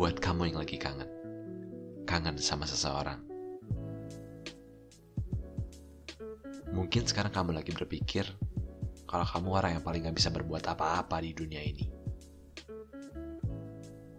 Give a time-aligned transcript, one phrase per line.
[0.00, 1.04] buat kamu yang lagi kangen.
[2.08, 3.20] Kangen sama seseorang.
[6.72, 8.24] Mungkin sekarang kamu lagi berpikir
[9.04, 11.92] kalau kamu orang yang paling gak bisa berbuat apa-apa di dunia ini.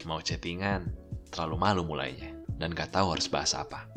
[0.06, 0.86] Mau chattingan,
[1.34, 2.30] terlalu malu mulainya,
[2.62, 3.90] dan gak tahu harus bahas apa.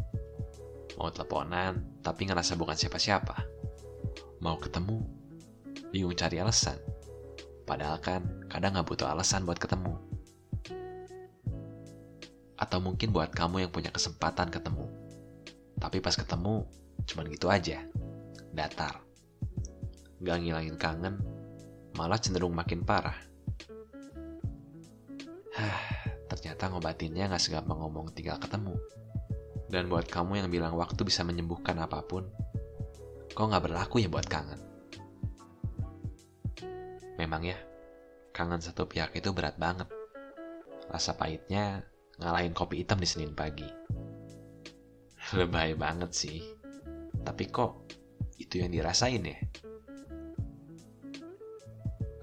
[0.96, 3.44] Mau teleponan, tapi ngerasa bukan siapa-siapa.
[4.40, 5.04] Mau ketemu,
[5.92, 6.80] bingung cari alasan.
[7.68, 10.13] Padahal kan kadang gak butuh alasan buat ketemu.
[12.54, 14.86] Atau mungkin buat kamu yang punya kesempatan ketemu.
[15.78, 16.64] Tapi pas ketemu,
[17.04, 17.82] cuman gitu aja.
[18.54, 19.02] Datar.
[20.22, 21.18] Gak ngilangin kangen,
[21.98, 23.18] malah cenderung makin parah.
[25.54, 25.78] Hah,
[26.30, 28.74] ternyata ngobatinnya gak segampang ngomong tinggal ketemu.
[29.70, 32.30] Dan buat kamu yang bilang waktu bisa menyembuhkan apa pun,
[33.34, 34.62] kok gak berlaku ya buat kangen?
[37.18, 37.58] Memang ya,
[38.34, 39.86] kangen satu pihak itu berat banget.
[40.90, 41.86] Rasa pahitnya
[42.18, 43.66] ngalahin kopi hitam di Senin pagi.
[45.34, 46.38] Lebay banget sih.
[47.24, 47.88] Tapi kok
[48.36, 49.38] itu yang dirasain ya?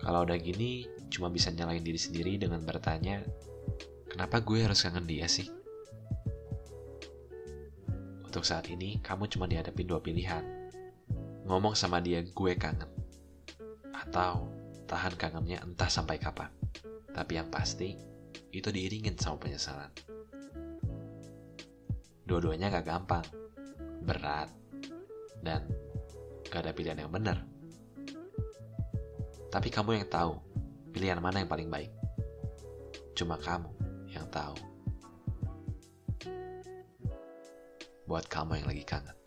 [0.02, 3.22] Kalau udah gini, cuma bisa nyalain diri sendiri dengan bertanya,
[4.10, 5.46] kenapa gue harus kangen dia sih?
[8.26, 10.42] Untuk saat ini, kamu cuma dihadapin dua pilihan.
[11.46, 12.90] Ngomong sama dia gue kangen.
[13.94, 14.50] Atau
[14.90, 16.50] tahan kangennya entah sampai kapan.
[17.12, 17.94] Tapi yang pasti,
[18.52, 19.92] itu diiringin sama penyesalan.
[22.28, 23.26] Dua-duanya gak gampang,
[24.04, 24.48] berat,
[25.44, 25.68] dan
[26.48, 27.44] gak ada pilihan yang benar.
[29.52, 30.40] Tapi kamu yang tahu
[30.96, 31.92] pilihan mana yang paling baik.
[33.16, 33.70] Cuma kamu
[34.12, 34.56] yang tahu.
[38.08, 39.21] Buat kamu yang lagi kangen.